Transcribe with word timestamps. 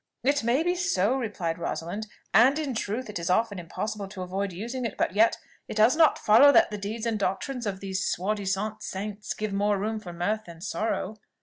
"It 0.23 0.43
may 0.43 0.63
be 0.63 0.73
so," 0.73 1.15
replied 1.15 1.59
Rosalind, 1.59 2.07
"and 2.33 2.57
in 2.57 2.73
truth 2.73 3.07
it 3.07 3.19
is 3.19 3.29
often 3.29 3.59
impossible 3.59 4.07
to 4.07 4.23
avoid 4.23 4.51
using 4.51 4.83
it; 4.83 4.97
but 4.97 5.13
yet 5.13 5.37
it 5.67 5.77
does 5.77 5.95
not 5.95 6.17
follow 6.17 6.51
that 6.53 6.71
the 6.71 6.77
deeds 6.79 7.05
and 7.05 7.19
doctrines 7.19 7.67
of 7.67 7.81
these 7.81 8.03
soi 8.07 8.33
disant 8.33 8.81
saints 8.81 9.35
give 9.35 9.53
more 9.53 9.77
room 9.77 9.99
for 9.99 10.11
mirth 10.11 10.45
than 10.45 10.59
sorrow." 10.59 11.17